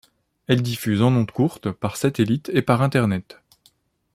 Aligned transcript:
Elle 0.47 0.63
diffuse 0.63 1.03
en 1.03 1.13
ondes 1.15 1.29
courtes, 1.29 1.69
par 1.69 1.95
satellite 1.95 2.49
et 2.55 2.63
par 2.63 2.81
Internet. 2.81 3.39